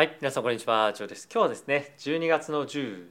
[0.00, 1.28] はい、皆さんこんにちは、ジョーです。
[1.30, 3.04] 今日はですね、12月の13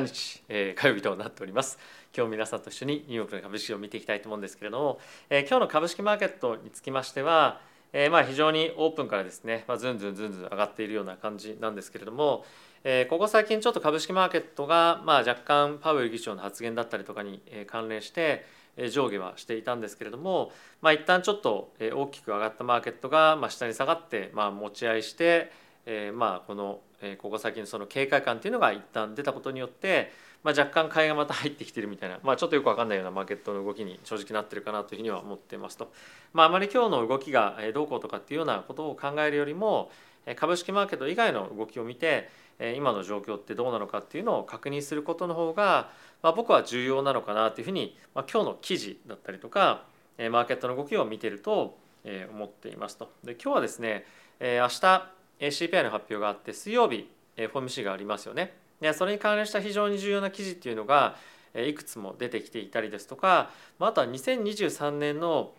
[0.00, 1.78] 日、えー、火曜日となっております。
[2.12, 4.98] 今日皆さんと一緒にニューヨークの株式を見ていきたいと思うんですけれども、
[5.30, 7.60] えー、今日の株式マーケットにつきましては、
[7.92, 12.44] えー、まあ非常にオープンからですね、まあ、ずんずんずんずん上がっているような感じなんですけれども、
[12.82, 18.44] えー、ここ最近ちょっと株式マーケットが、まあ、若干パウエル議長の発言だったりとかに関連して
[18.90, 30.12] 上下はしていたんですけれども、まあ、一旦ちょっと大きく上がったマーケットがま下に下がって、まあ、持ち合いしてえー、まあこの、えー、ここ先のその警戒感っていうのが一旦出たことによって、
[30.44, 35.92] まあ、若干買いがまた入ってきてるみたいな、まあ、ちょっとよく分かんないようなマーケットの動きに正直なってるかなというふうには思ってますと、
[36.32, 39.90] まあ、あまり今日の動きがどうこうとかっていうようなことを考えるよりも
[40.36, 42.28] 株式マーケット以外の動きを見て
[42.76, 45.90] 今の状況ってどうなのかっていうのを確認することの方が、
[46.22, 49.84] まあ、僕は重要なのかなというふうに、まあ、今日の記事だったりとか
[50.18, 53.10] マーケットの動きを見てると思っていますと。
[53.24, 54.04] で今日はですね
[54.40, 58.54] 明日 CPI の発表があって水曜日 FOMC がありますよね。
[58.80, 61.16] でそれに関連した非常に重要な記事っていうのが
[61.54, 65.52] いくつも出てきていたりですとかあとは2023年の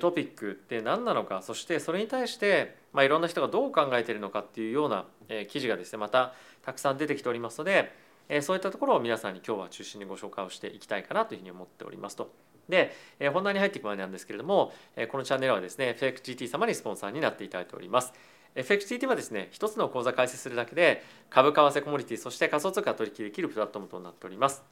[0.00, 5.04] トピックって何なのかそしてそれに対して、まあ、いろんな人がどう考えているのかっていうような
[5.48, 7.92] 記事がですねまたたくさん出てきておりますので
[8.40, 12.32] そういったところを皆さんに今日は中心にご紹介をしていきたいかなというふうに思っておりますと。
[12.68, 12.94] で
[13.32, 14.72] 本題に入っていく前なんですけれども
[15.10, 18.12] このチャンネルはですね FXGT 様にスポンサーになっていただいております。
[18.54, 24.62] FXTT はですね一つの口座開設するだけで株為替コモディティそして仮想通貨取引できるプラットフォームとなっております。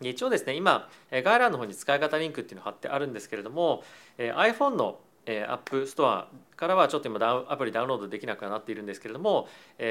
[0.00, 3.82] 一応ですね今概要欄の方に使い方リンクっていうの貼ってあるんですけれども
[4.16, 9.48] iPhone の App Store からはちょっと今アプリダウンロードできなくなっているんですけれども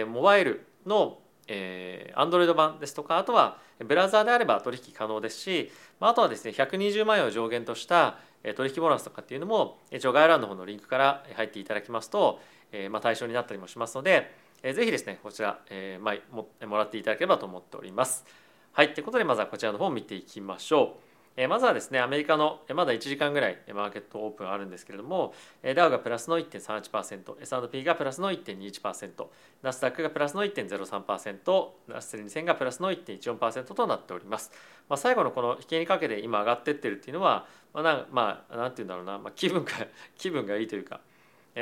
[0.07, 8.17] モバイルのえー、Android 版ですとかあとはブラウザーであれば取引可能ですしあとはですね120万円を上限とした
[8.55, 12.39] 取引ボーナスとかっていうのも一応概要欄の方のリンクから入っていただきますと
[12.71, 14.31] えー、まあ、対象になったりもしますので、
[14.63, 18.25] えー、ぜひですねこちら、えーまあ、ももらっていただければと思っております。
[18.73, 21.07] はいということでまずはこちらの方を見ていきましょう。
[21.39, 25.33] えー、まずはですねアメリカのまだ1時間ぐらいマーケットオープンあるんですけれども
[25.75, 29.25] ダウがプラスの 1.38%S&P がプラスの1.21%
[29.61, 34.51] ナスダックがプラスの1.03%ナス2000がプラスの1.14%となっております。
[34.89, 39.72] まあ、最後のこの引けにかけて今上がってってるっていうのはまあな,、まあ、なんて言うんだろうな、まあ、気分が
[40.17, 41.01] 気分がいいというか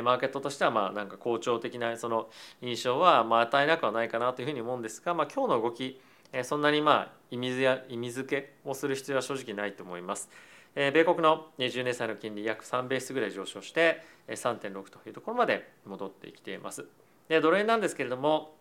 [0.03, 2.29] マーケットとしてはまあなんか好調的なその
[2.61, 5.99] 印象はまあ与えなくはないかなというふうに思うんですが、まあ、今日の動き
[6.43, 10.29] そんなにまあ意味や意味付けをする必要は正直ないと思います。
[10.75, 16.85] 米国の10年債の金利約3ベースぐらい上昇して3.6というところまで戻ってきています。
[17.29, 18.55] でドル円なんですけれども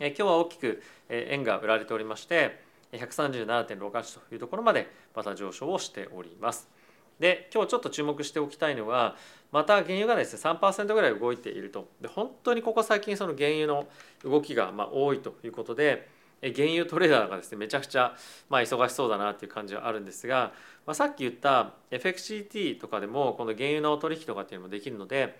[0.00, 2.60] 今日は大きく円が売られておりまして
[2.92, 6.68] 137.68というところまでまた上昇をしております。
[7.20, 9.16] で今日ちょっと注目しておきたいのは
[9.52, 13.86] また原油がですね3%ぐらい動いているとで本当にここ最近その原油の
[14.24, 16.08] 動きがまあ多いということで
[16.42, 18.14] 原油トレーダーがですねめちゃくちゃ
[18.50, 20.52] まあ忙しそうだなっていう感じはあるんですが、
[20.86, 25.38] まあ、さっき言った FXCT とかでもこの原油の取引とかっていうのもできるので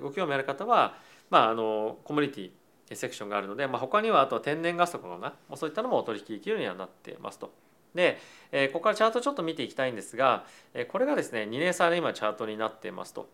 [0.00, 0.96] ご興味ある方は、
[1.30, 2.50] まあ、あのコミュニティ
[2.96, 7.52] セクションがあるので、まあ、他にはあとは天然ガスとかがそういったのも取引できるようにはなってますと。
[7.94, 8.18] で、
[8.52, 13.28] えここからチャートちょっと見ていきたいんですが、えこれがですね2年債の今チャートになっていますと。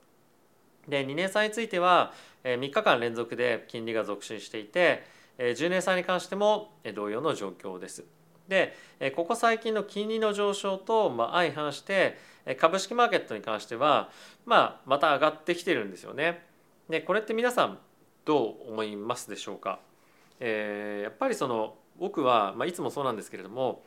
[0.89, 2.13] で2年債については
[2.43, 5.05] 3日間連続で金利が続伸していて
[5.39, 8.05] 10年債に関しても同様の状況です。
[8.49, 8.75] で
[9.15, 12.19] ここ最近の金利の上昇と相反して
[12.59, 14.11] 株式マーケットに関しては、
[14.45, 16.45] まあ、また上がってきてるんですよね。
[16.89, 17.79] でこれって皆さん
[18.25, 19.79] どう思いますでしょうか、
[20.41, 23.83] えー、やっぱりその僕は、まあ、いつもそうなんですけれども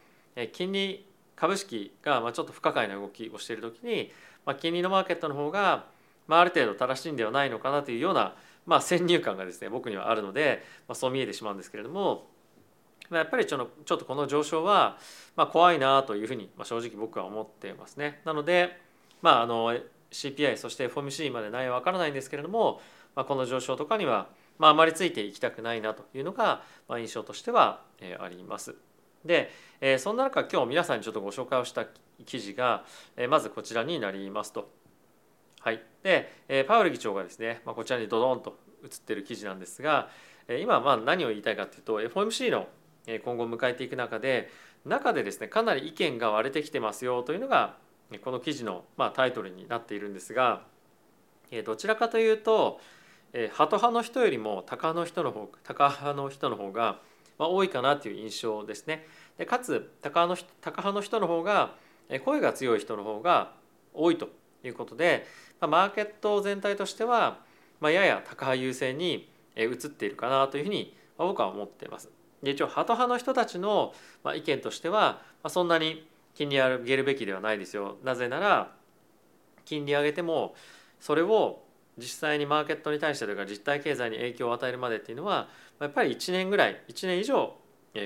[0.51, 1.05] 金利
[1.35, 4.11] 株式がちょっと不可解な動きをしている時に、
[4.59, 5.85] 金利のマーケットの方が
[6.27, 8.35] ある程度正しいんではないのかなというような
[8.66, 10.63] まあ先入観がですね僕にはあるので、
[10.94, 12.27] そう見えてしまうんですけれども、
[13.11, 14.97] やっぱりちょっとこの上昇は
[15.35, 18.21] まあ怖いなというふうに正直僕は思っていますね。
[18.25, 18.79] なので、
[19.21, 19.77] まあ、あの
[20.11, 22.81] CPI そして FOMC まで内容は分からないんですけれども、
[23.15, 27.81] この上昇とかにはまああまりついていきたくないなというのが印象としては
[28.19, 28.75] あります。
[29.25, 31.85] で、えー、そんな中今日皆さんにちょっとご紹介をした
[32.25, 32.85] 記事が、
[33.15, 34.69] えー、まずこちらになりますと。
[35.59, 40.09] はい、で、えー、パウエル議長がですね、まあ、こちらにドドンと映ってる記事なんですが、
[40.47, 42.67] えー、今まあ何を言いたいかというと FOMC の
[43.23, 44.49] 今後迎えていく中で
[44.85, 47.77] 中でですねかなり意見が割れてきてますよというのが
[48.23, 50.63] この記事のまあタイトルになっているんですが、
[51.51, 52.79] えー、どちらかというと、
[53.33, 56.99] えー、ハト派の人よりもタカ派の人の方タカ派の人の方が
[57.38, 59.07] まあ、多いかなという印象ですね。
[59.38, 60.35] でかつタカの
[60.65, 61.75] 派の人の方が
[62.24, 63.53] 声が強い人の方が
[63.94, 64.30] 多いと
[64.63, 65.25] いうことで、
[65.59, 67.39] まあ、マーケット全体としては、
[67.80, 72.09] まあ、ややタカ派優勢に移っているかなというふうに僕は思っています。
[72.41, 73.94] で一応ハト派の人たちの
[74.35, 77.97] 意見としてはまあそんなに金利上げるべきではないですよ。
[78.03, 78.71] なぜなら
[79.65, 80.56] 金利上げても
[81.00, 81.63] それを
[81.98, 85.48] 実際にマーケットに対してというか実体経済に影響を与えるまでっていうのは
[85.80, 87.56] やっぱり1年ぐらい1年以上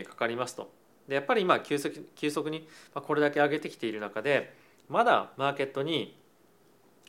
[0.08, 0.72] かかりますと。
[1.08, 4.54] でやっぱり今急速急速にこれだけ上げてきている中で
[4.90, 6.20] まだマーケットに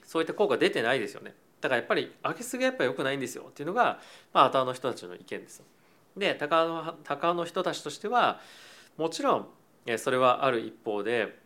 [0.05, 1.35] そういった効果出てないですよね。
[1.61, 3.99] だからやっぱり上げすぎはやっぱり良くないんですよっていうのが、
[4.33, 5.63] まあ、アタの人たちの意見です。
[6.17, 8.41] で高の高の人たちとしては
[8.97, 9.49] もちろん
[9.99, 11.39] それはある一方で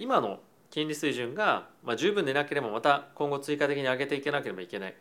[0.00, 0.40] 今の
[0.74, 4.94] 金利水準がま十分でなければまた今後追加的に上げていけなければいけない。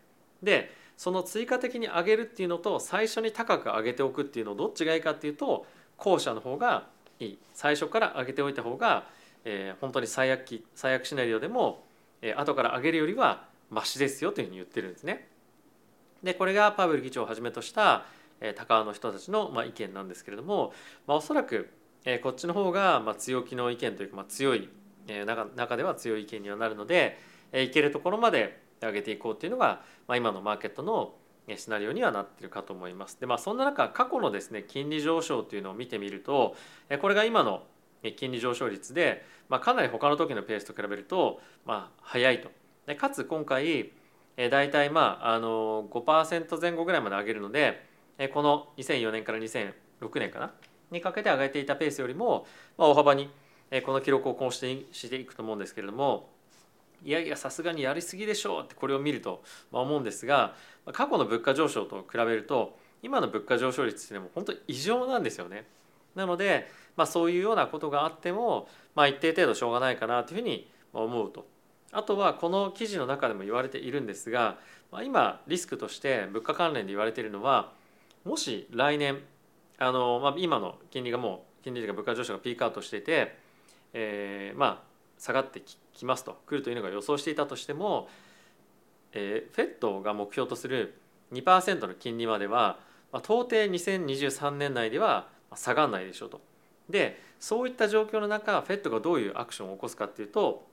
[0.44, 5.66] でその追加的に上げるっていうのと最初に高く上げておくっていうのどっちがいいかっていうと
[5.98, 6.90] 後者の方が
[7.20, 9.08] いい最初から上げておいた方が、
[9.46, 11.84] えー、本当に最悪期最悪シナリオでも、
[12.22, 15.28] えー、後から上げるよりはマシですよというふうに言ってるんですね。
[16.22, 18.06] でこれがパウエル議長をはじめとした、
[18.42, 20.72] えー、高の人たちの、まあ、意見なんですけれども、
[21.08, 21.72] まあ、おそらく、
[22.06, 24.70] えー、こっちの方が、まあ、強気の意見というか、まあ、強い、
[25.08, 27.18] 中中では強い意見にはなるので、
[27.52, 31.16] えー、いけるところまで上げていこうっていうのが、まあ、今のマーケットの
[31.56, 33.20] シナリオにはなってるかと思います。
[33.20, 36.56] でまあそんな中過去のですね金利上昇というのを見てみると
[37.02, 37.64] これが今の
[38.16, 42.50] 金利上昇率で、まあ、かなり他の時のペースと比べると、まあ、早いと。
[42.86, 43.92] でかつ今回
[44.52, 47.86] 大体まああの5%前後ぐらいまで上げるので
[48.34, 49.74] この2004年から2006
[50.20, 50.54] 年かな？
[50.92, 52.46] にかけて上げていたペースよりも、
[52.78, 53.30] まあ、大幅に
[53.82, 56.30] この記録を更新していくと思うんですけれども
[57.04, 60.56] いやいやさすがにやりすぎでしょうってこれを見ると思うんですが
[60.94, 65.66] 過去の物価上昇と比べると今の物価上昇率っていうのも本当に異常なんですよね。
[66.16, 71.46] なので、まあ、そういうようなことがあっても、まあ、一定程度しょうがないかなというふうに思うと。
[71.92, 74.58] あとはこの記事の中でも言われているんですが、
[74.92, 77.74] まあ、今リスクとして物価関連で言われているのは
[78.26, 79.20] もし来年
[79.78, 83.38] あの、まあ、今の金利がもう金利というか物価上昇がピークアウトしていて、
[83.94, 85.62] えー、まあ下がって
[85.94, 88.10] きますと来るというのが予想していたとしても、
[89.14, 90.96] えー、フェットが目標とする
[91.32, 92.80] 2%の金利までは、
[93.12, 96.42] まあ、到底2023年内では下がらないでしょうと。
[96.90, 100.66] でそういった状況の中フェットがどういうアクションを起こすかっていうと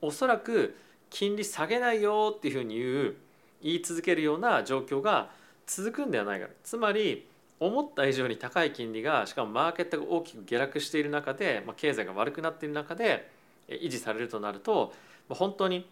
[0.00, 0.76] おそらく
[1.08, 3.16] 金利下げないよっていうふうに言う
[3.62, 5.30] 言い続けるような状況が
[5.66, 7.28] 続くんではないかつまり
[7.60, 13.30] 思った以上に高い金利がしかもマーケットが大きく下落している中で、まあ、経済が悪くなっている中で
[13.68, 14.94] 維持されるとなると
[15.28, 15.86] 本当に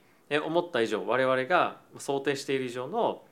[0.45, 3.23] 思った以上我々が想定している以上の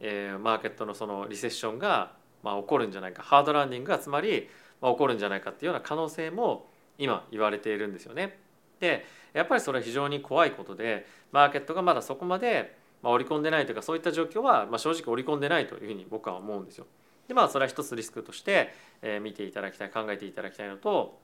[0.00, 2.12] マーケットのそのリセッションが
[2.42, 4.48] まあ起こるんじゃないかハードランディングがつまり
[4.82, 6.66] 起こるんじゃないかっていうような可能性も
[6.98, 8.38] 今言われているんですよね。
[8.80, 16.86] でやっぱりそれは非常に怖いことでマーケットがまだそこまで織り込んでないというかそういった状況は正直織り込んでないというふうに僕は思うんですよ。
[17.28, 18.74] でまあそれは一つリスクとして
[19.22, 21.18] 見ていただきたい考えていただきたいのと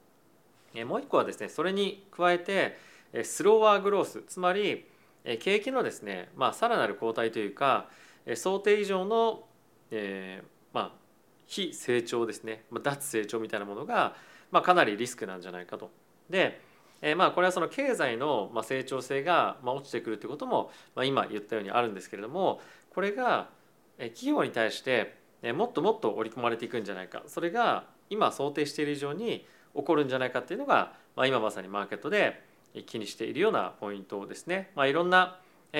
[0.87, 2.79] もう一個はですねそれに加えて
[3.25, 4.87] スローワーグロースつまり
[5.41, 7.89] 景気のですね、まあ、さらなる後退というか
[8.35, 9.45] 想定以上の、
[9.91, 10.93] えー、まあ
[11.47, 14.15] 非成長ですね、まあ、脱成長みたいなものが、
[14.51, 15.91] まあ、かなりリスクなんじゃないかと。
[16.29, 16.61] で、
[17.03, 22.61] えー、まあこれはその経済の成長性が落ちてくるということも、まあ、今言ったようにあるんですけれども
[22.95, 23.49] これが
[23.99, 25.20] 企業に対して
[25.55, 32.45] もっともっと織り込まれていくんじゃないかそれが今想定している以上に起こるんじゃないかっていうのが、まあ、今まさにマーケットで
[32.87, 34.71] 気にしているようなポイントですね。
[34.75, 35.39] まあ、いろんな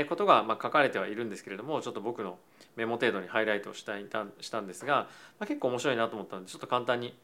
[0.09, 2.39] ことがま書かれてはいるんですけれどもちょっと僕の
[2.77, 5.09] メモ程度にハイライトをしたしたんですが、
[5.39, 7.15] まあ、結構面白いなと思ったのでちょっと簡単に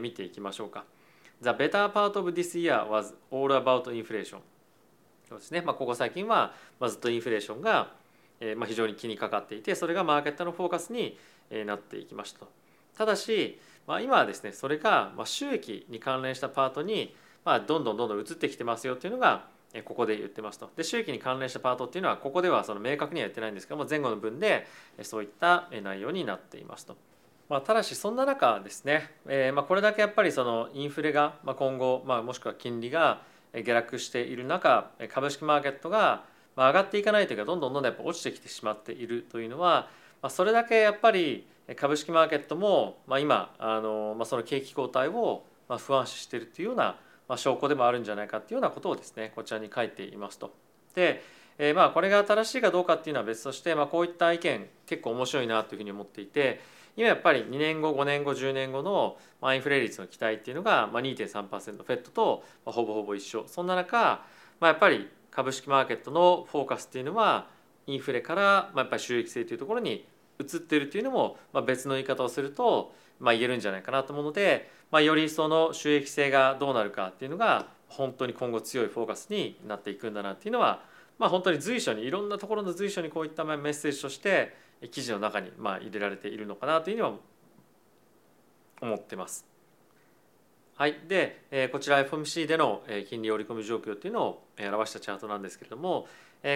[0.00, 0.84] 見ていきましょうか。
[1.42, 4.38] The better part of this year was all about inflation.
[5.28, 6.54] そうですね、まあ、ここ最近は、
[6.88, 7.92] ずっとインフレーションが、
[8.40, 11.18] 非常に気にかかっていてそれがマーケットのフォーカスに
[11.50, 12.48] なっていきましたと。
[12.96, 17.14] ただし、まあ、今はですねそれが収益に関連したパートに、
[17.66, 19.46] どんどんどんどん移ってきてますよっていうのが
[19.84, 20.70] ここで言ってますと。
[20.76, 24.66] で収益に関連したパートっていうのはここではその明確には言ってないんですけども前後の文で
[25.02, 26.96] そういった内容になっていますと。
[27.48, 33.22] まあ、ただしそんな中ですね、えー、まあこれだけやっぱりそのインフレが今後、まあ、もしくは金利が
[33.54, 36.24] 下落している中株式マーケットが
[36.56, 39.88] 上がっていかないというかどんどんどんどんやっぱ落ちてきてしまっているというのは、
[40.26, 45.46] まあ、それだけやっぱり株式マーケットも、まあ、今あの、まあ、その景気後退を
[45.78, 50.52] 不安視しているというようなまあ、証拠でもあるんじゃないかっていうようなことをですねこちらに書いていますと。
[50.94, 51.22] で、
[51.58, 56.60] えー、まあこれが正しいかどうかっていうのは別として、まあ、こういった意見結構面白いなというふうに思っていて
[56.96, 59.16] 今やっぱり2年後5年後10年後の
[59.52, 64.24] インフレ率の期待っていうのが2.3%フェットとほぼほぼ一緒そんな中、
[64.60, 67.48] まあ、やっぱり株式マーケットのフォーカスっていうのは
[67.86, 70.06] インフレからやっぱり収益性というところに
[70.40, 80.82] 移ってるというのも、まあ、別の言い方をすると、まあ、言えるんじゃないかなと思うので、まあ、よりその収益性がどうなるかっていうのが本当に今後強いフォーカスになっていくんだなっていうのは、
[81.18, 84.54] まあ、本当に随所にいろんなところの随所にこういったメッセージとして
[84.90, 87.14] 記事の中にまあ入れられているのかなというふうには
[88.82, 89.46] 思ってます。
[90.74, 96.06] はい、で、こちら FOMC での金利織り込み状況っていうのを表したチャートなんですけれども、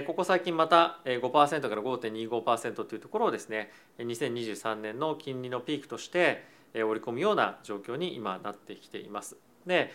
[0.06, 6.44] ここ最近また5%から5.25%というところをですね2023年の金利のピークとして
[6.74, 9.36] 織り込むような状況に今なってきています。
[9.66, 9.90] で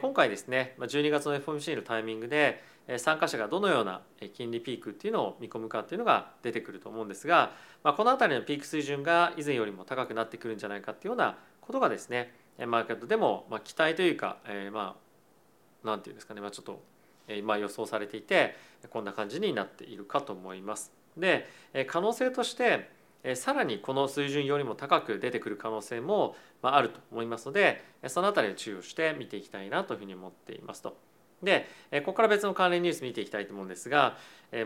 [0.00, 2.62] 今回ですね12月の FOMC のタイミングで
[2.98, 4.02] 参加者がどのような
[4.34, 7.52] 金利ピークっていうのを見込むかっていうのが出てくると思うんですが、
[7.84, 12.34] まあ、この辺りのピーク水準が以前よりも高くなってくるんじゃないかっていうようなことがですね
[12.66, 15.08] マーケットでも期待というか、え、まあ
[15.84, 16.82] 何て言うんですかね、まあ、ちょっと、
[17.28, 18.56] えまあ、予想されていて
[18.90, 20.92] こんな感じになっているかと思います。
[21.16, 21.46] で
[21.86, 22.90] 可能性として
[23.34, 30.96] さらにこの水準よりも高く出てくる可能性もあると思いますのでその辺りを注意をして見ていきたいなというふうに思っていますと。
[31.42, 31.68] で
[32.04, 34.16] ここから別の関連ニュース見ていきたいと思うんですが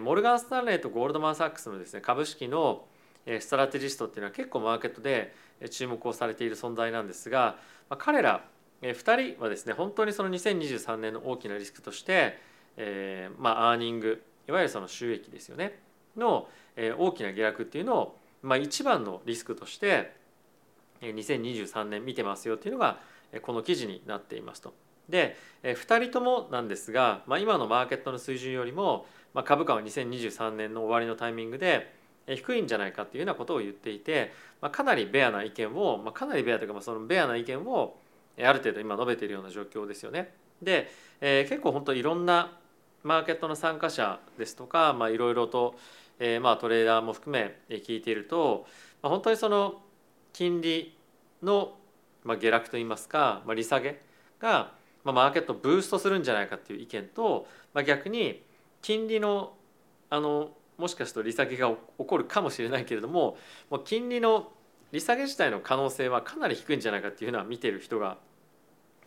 [0.00, 2.86] モルガン・スタンレーとゴールドマン・サックスのですね株式の
[3.26, 5.34] ストラテジストっていうのは結構マーケットで
[5.70, 7.56] 注目をされている存在なんですが
[7.98, 8.44] 彼ら
[8.82, 12.38] 2人はですね本当にその2023年の大きなリスクとして、
[12.76, 15.78] えー、まあアーニングいわゆるその収益ですよね
[16.16, 16.48] の
[16.98, 20.12] 大きな下落っていうのを、まあ、一番のリスクとして
[21.00, 22.98] 2023年見てますよっていうのが
[23.42, 24.72] この記事になっていますと。
[25.08, 31.92] で2人ともなんですが、まあ、今のマーケットの水準よりも、まあ、株価は2023年の終わりのタイミングで
[32.26, 37.96] 低いんじゃないかっていうようなことを言っていて、まあ、かなりベアな意見を、まあ、かなりベアというか、まあ、そのベアな意見を
[38.38, 40.32] ある程度今述べているような状況ですよね。
[40.62, 42.56] で、えー、結構本当いろんな
[43.02, 45.74] マーケットの参加者ですとか、いろいろと、
[46.18, 48.66] えー、まあトレーダーも含め聞いていると、
[49.02, 49.82] まあ、本当にその
[50.32, 50.96] 金利
[51.42, 51.74] の、
[52.24, 54.00] まあ、下落といいますか、まあ、利下げ
[54.38, 54.72] が、
[55.04, 58.42] まあ、マーケットをブーストするんじゃないかっていう意見と、まあ、逆に
[58.80, 59.54] 金利の
[60.10, 63.36] あのもしかすると利下げが起こるかもしれないけれども
[63.70, 64.50] もう金利の
[64.90, 68.18] 利下げ自体の可能性はかなり低いんじゃないかっていうのは見てる人が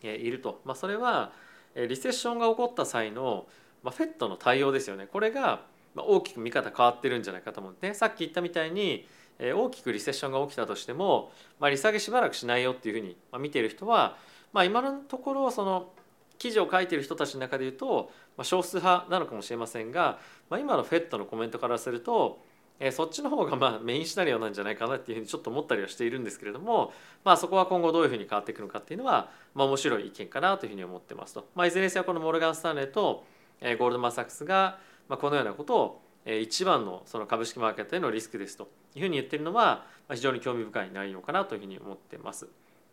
[0.02, 1.32] いると、まあ、それは
[1.76, 3.46] リセッションが起こった際の、
[3.86, 5.06] まあ、フェットの対応ですよね。
[5.06, 5.60] これが
[5.94, 9.06] 大きく見方変わってるんじゃないかと思ってさっき言ったみたいに
[9.38, 14.16] 大きくリセッションが起きたとしても、まあ、利下げしばらくしないよっていうふうに見ている人は、
[14.52, 15.92] まあ、今のところその
[16.38, 20.18] 記事を書いてる人たちの中でいうと、ま、少数派なのかもしれませんが、
[20.50, 22.40] まあ、今のフェットのコメントからすると、
[22.80, 26.92] え、そっちの方がまあメインシナリオなんじゃないかなっていうふうにちょっと思ったりはしているんですけれども、
[27.24, 33.24] まあ、そこは今後どういうふうに変わっていくのかっていうのは、まあ、面白い意見かなというふうに思ってますと、まあ、いずれにせよこのモルガン・スタンレーと、
[33.60, 42.48] ゴールドマン・サックスが、このようなことを一番のその株式マーケットへのリスクですというふうに言ってるのは非常に興味深い内容かなというふうに思ってます。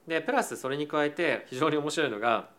[0.07, 2.49] でプラスそれに加えて非常に面白いのが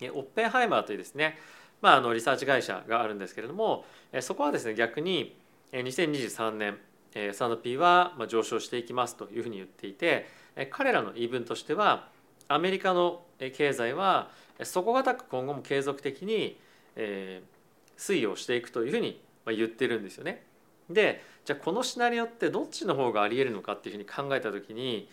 [0.00, 1.38] オッペンハイマーというですね、
[1.80, 3.84] まあ、あのリサーチ会社があるんですけれども
[4.20, 5.38] そこはですね逆に
[5.72, 6.78] 2023年
[7.14, 10.26] S&P は上昇していきますというふうに言っていて
[10.70, 12.08] 彼らの言い分としては
[12.48, 14.30] アメリカの経済は
[14.62, 16.58] 底堅く今後も継続的に
[16.96, 20.44] 推移をしていくというふうに言ってるんですよね。
[20.90, 25.08] でじゃあこのシナリオってどっちの方がありえるのかっていうふうに考えた時に、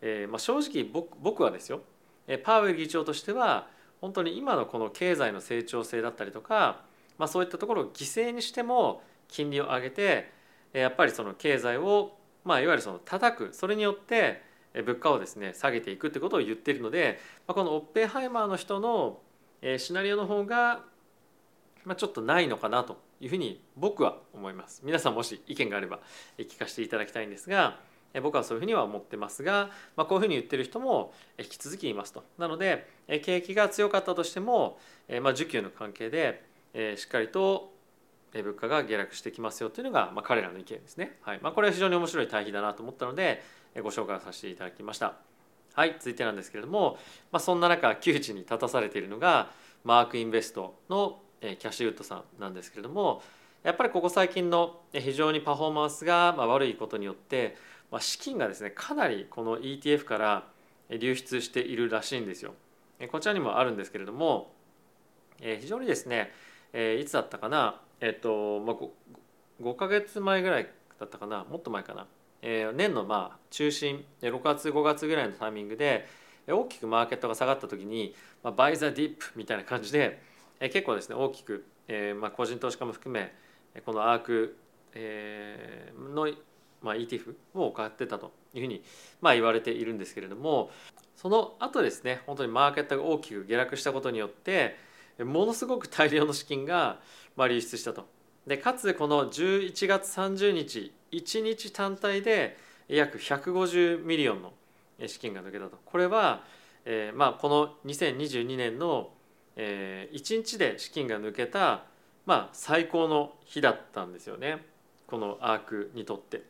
[0.00, 1.80] えーまあ、正直僕僕はですよ
[2.42, 3.66] パウエル議長としては
[4.00, 6.82] 本当に今のこの経済の成長性だったりとか、
[7.18, 10.30] まあ、そういったところを犠牲にしても金利を上げて
[10.72, 14.42] やっぱりその経済を、まあ、いわゆるその叩くそれによって
[14.74, 19.20] 物価をですね下げていくってことを言っているので、まあ、このオッペンハイマーの人の
[19.78, 20.84] シナリオの方が、
[21.84, 24.82] まあ、ちょっとないのかなというふうに僕は思います。
[24.84, 26.00] 皆さんもし意見があれば
[26.38, 27.78] 聞かせていただきたいんですが。
[28.22, 32.22] 僕はそういうふうには思ってますが、まあ、こういうふうに言ってる人も引き続きいますと。
[32.38, 32.88] なので
[33.24, 34.78] 景気が強かったとしても、
[35.20, 36.44] まあ、需給の関係で
[36.96, 37.74] しっかりと
[38.32, 41.18] 物価が下落してきますよというのが、まあ、彼らの意見ですね。
[41.22, 43.42] はいまあ、これは非常に面白い対比だなと思ったので
[43.82, 45.16] ご紹介させていただきました。
[45.74, 46.98] はい、続いてなんですけれども、
[47.32, 49.50] まあ、そんな中窮地に立たされているのが
[49.82, 51.18] マークインベストの
[51.58, 53.22] キャッシュウッドさんなんですけれども
[53.62, 57.56] やっぱりここ最近の非常にパフォーマンスが悪いことによって
[57.94, 60.44] ま、資金がですねかなりこの ETF から
[60.90, 62.54] 流出しているらしいんですよ。
[63.10, 64.52] こちらにもあるんですけれども
[65.38, 66.32] 非常にですね
[67.00, 68.76] いつだったかなえっと、まあ、
[69.62, 72.06] 5, か月前ぐらいだったかなもっと前かな
[72.42, 76.06] 年のまあ中心6月5月ぐらいのタイミングで
[76.48, 80.20] 大きくマーケットが下がった時に、ま、バイザディップみたいな感じで
[80.60, 83.34] え結構ですね大きく、えまあ、個人投資家も含め
[83.84, 84.56] このアーク
[84.94, 86.28] えの
[86.82, 88.82] まあ、ETF を買ってたというふうに
[89.22, 90.70] まあ言われているんですけれども
[91.16, 94.76] その後ですね本当にマーケットが大きく下落したことによって
[95.18, 97.00] ものすごく大量の資金が
[97.36, 98.06] まあ流出したと。
[98.46, 102.58] でかつこの11月30日1日単体で
[102.88, 104.52] 約150ミリオンの
[105.06, 106.44] 資金が抜けたとこれは、
[106.84, 109.13] えー、まあこの2022年の、
[109.56, 111.84] えー、1日で資金が抜けた、
[112.26, 114.64] まあ、最高の日だったんですよね
[115.06, 116.42] このアークにとって。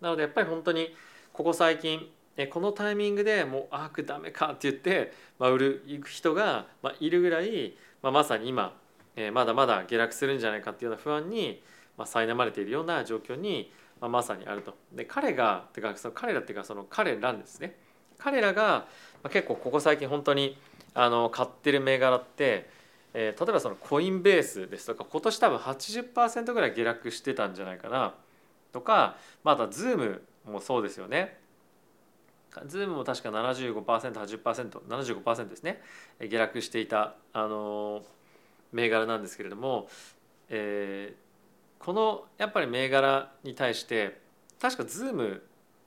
[0.00, 0.94] なのでやっぱり本当に
[1.32, 2.08] ここ最近
[2.50, 8.76] このタイミングでもうアークダメかって言って、まあ、売る行く人が、まあ、いるぐらい、まあ、まさに今、
[9.16, 11.62] えー、まだまだ下落するんじゃないかっていうような不安に、
[11.96, 14.74] まあ、苛まれているような状況に、まあ、まさにあると。
[14.92, 17.78] で彼がてかその彼らっていうかその彼らですね
[18.18, 18.86] 彼らが、ま
[19.24, 20.58] あ、結構ここ最近本当に
[20.96, 22.70] あの買ってる銘柄って、
[23.12, 28.14] えー、例えばその Coinbase ですとか今年多分80%ぐらい下落してたんじゃないかな
[28.72, 31.38] とかまた Zoom もそうですよね。
[32.66, 35.82] Zoom も確か 75%80%75% ですね
[36.22, 38.02] 下落していたあの
[38.72, 39.88] 銘柄なんですけれども、
[40.48, 44.18] えー、このやっぱり銘柄に対して
[44.58, 45.42] 確か Zoom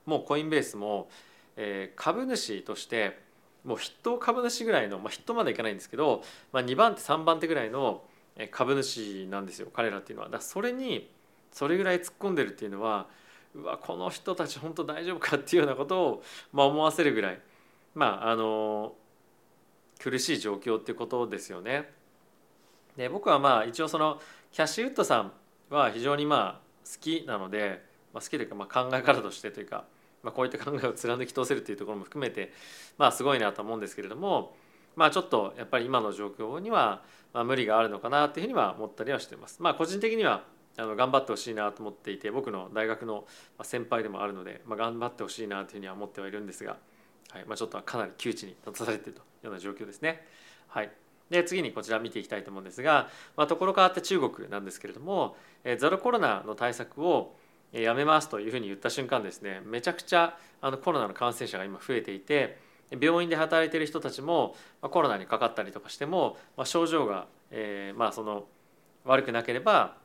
[0.06, 1.10] も Coinbase も、
[1.56, 3.18] えー、株主として
[3.64, 8.04] もう筆頭株主ぐらいの、まあ、筆頭までいかないんですけど、まあ、2番手3番手ぐらいの
[8.52, 10.30] 株主なんですよ彼らっていうのは。
[10.30, 11.10] だそれに
[11.52, 13.08] それぐらい突っ込んでるっていうのは
[13.56, 16.24] うわこの人たち本当大丈夫かっていうようなことを、
[16.54, 17.40] まあ、思わせるぐらい
[17.96, 18.94] まああの
[20.00, 21.92] 苦しい状況っていうことですよね。
[22.96, 25.32] で僕はまあ一応そのキャッシュウッドさん
[25.70, 29.86] は非常にまあ好きなので、まあ、好きというかまあ考え方としてというか、
[30.24, 32.52] まあ、こういった考えを貫き通せるというところも含めて
[32.98, 34.56] まあすごいなと思うんですけれども
[34.96, 39.62] まあちょっとやっぱり今の状況にはまあ無理があるのかなっていうふうには思ったりはしてます。
[39.62, 40.44] まあ個人的には
[40.78, 43.26] あの頑張ってほしいなと思っていて僕の大学の
[43.64, 46.78] 先輩でもあるので、まあ、頑張ってほしいなというふうには思ってはいるんですが、
[47.32, 50.26] はいまあ、ちょっとかなり窮地に立たされているというような状況ですね。
[50.68, 50.92] はい、
[51.30, 57.36] で次にこちら見ていきたいと思うんですが、まあ、ところ変わって中国なんですけれども、えゼロコロナの対策を
[57.72, 62.58] やめますというふうに言った瞬間ですねめちゃくちゃあのコロナの感染者が今増えていて
[63.00, 68.46] 病院で働いている人たちもコロナにかかったりとかしても、ま、症状が、えー、まあその
[69.06, 69.96] 悪くなければ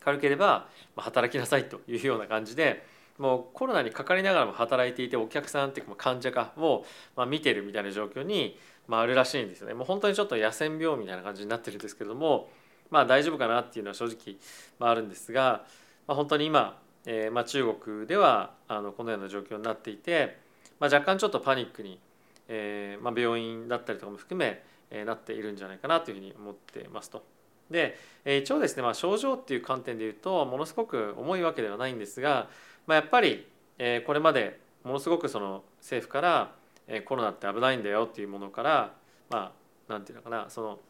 [0.00, 2.84] 軽ければ働きなさいというような感じで
[3.18, 6.84] もうコロナにかかりながらも働いていてお客さんっていうか患者かを
[7.28, 9.74] 見てるみたいな状況にあるらしいんですよね。
[9.74, 12.48] もう本当にちょっと野戦病みたいな感じになってるんですけども
[12.90, 14.36] まあ大丈夫かなっていうのは正直
[14.80, 15.64] あるんですが、
[16.10, 20.38] まあ、本当に今、えー、まあ中国ではあのこのような状況になっていて、
[20.80, 22.00] まあ、若干ちょっとパニックに、
[22.48, 27.22] えーまあ、病院だったりとかも含め、えー、なっているんじゃないかなというふうに思ってますと。
[27.70, 32.48] でえ一応ですね、まあ、症状っていう観点で言うとものすごく重いわけではないんですが、
[32.88, 33.46] まあ、やっぱり
[33.78, 36.50] えこれまでものすごくその政府から
[36.88, 38.94] えコロナって危ないんだよっていうものから
[39.28, 39.52] ま
[39.88, 40.80] あなんていうのかなその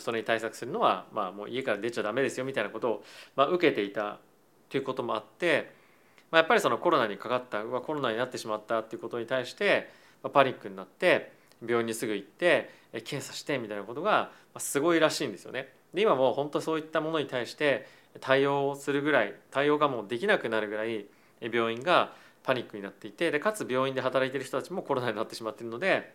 [0.00, 3.04] それに対策するのは、まあ、もう家から出ちゃダメですよみたいなことを、
[3.36, 4.18] まあ、受けていた
[4.68, 5.72] ということもあって、
[6.30, 9.88] まあ、やっぱりそのコロナにかかったうわコロナになってしまったっていうことに対して、
[10.22, 15.68] まあ、パニックになって病院にすぐ行って検査してみたいなことがすごいらしいんですよね。
[15.92, 17.86] で今も本当そういったものに対して
[18.20, 21.06] 対応するぐらい対応がもうできなくなるぐらい
[21.40, 26.14] 病院がパニックになっていてでかつ病院で働いてる人たちもコロナになってしまっているので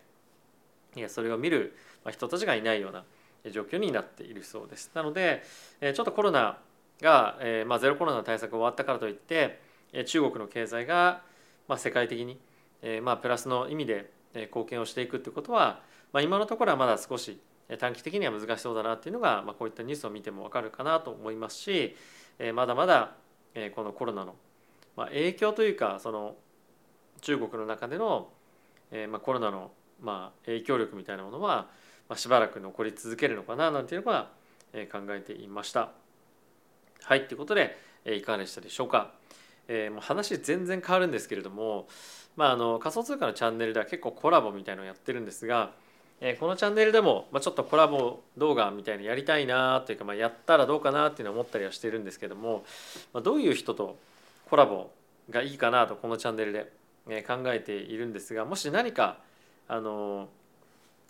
[0.96, 1.76] いやそれを見る
[2.10, 3.04] 人たちがいないような
[3.50, 4.90] 状況になっているそうです。
[4.94, 5.42] なので
[5.80, 6.58] ちょっとコロナ
[7.02, 9.60] が、えまあ、ゼロコロナ対策終わったからといって
[10.06, 11.22] 中国の経済が、
[11.68, 12.38] まあ、世界的に、
[12.82, 15.82] えまあ、プラスの意味で貢献をしていくということは、
[16.12, 17.40] まあ、今のところはまだ少し
[17.78, 21.96] 短期的には難しそうだなっていうのが、まあ、こういったニュースを見ても分かるかなと思いますし
[22.54, 23.12] まだまだ
[23.74, 24.34] このコロナの
[24.96, 26.34] まあ影響というかその
[27.20, 28.28] 中国の中での
[28.90, 31.68] えーまあコロナのまあ影響力みたいなものは
[32.08, 34.30] まあしばらく残り続けるのかななんていうのは
[34.72, 35.99] 考えていました。
[37.04, 39.12] はいということでいかがでしたでしょうか？
[39.68, 41.88] えー、もう話全然変わるんですけれども、
[42.36, 45.72] まあ、あの仮想通貨のチャンネルでは結構コラボみたいのをやってるんですが
[46.20, 52.64] えこのチャンネルでも、まあ、ちょっとコラボ動画みたいにやりたいなというか、まあ、やったらどうかなっていうのは思ったりはしてるんですけども、
[53.12, 53.96] まあ、どういう人と
[54.48, 54.90] コラボ
[55.30, 56.72] がいいかなとこのチャンネルで、
[57.08, 59.18] え考えているんですがもし何か
[59.66, 60.28] あの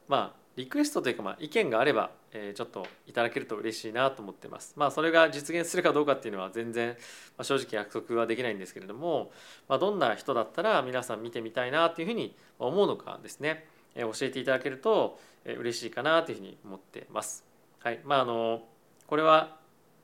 [0.06, 4.74] まあリクエストというか、まあ、意見があれば、えちょっといただけると嬉しいなと思ってます。
[4.76, 6.96] まあそれが実現するかどうかっていうのは全然、
[7.36, 9.32] ま正直約束はできないんですけれども、
[9.68, 13.66] まあ、どんな人だったら皆さん見てみたいなっていうふうに思うのかですね。
[13.96, 17.44] 教えていただけると嬉しいかなというふうに思ってます。
[17.80, 18.62] はいまあ、あの
[19.06, 19.56] これは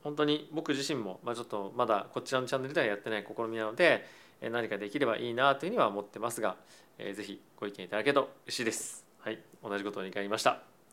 [0.02, 4.06] 本当に僕自身も、まあ、ちょっとまだこちらのチャンネルではやってない試みなので
[4.40, 6.56] 何かできればいいなというふうには思ってますが、
[6.98, 9.05] えー、ぜひご意見いただけると嬉しいです。
[9.26, 10.52] はい、同じことを2回言いました。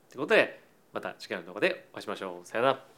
[0.10, 0.60] ということで
[0.92, 2.48] また次回の動画でお会いしましょう。
[2.48, 2.93] さよなら。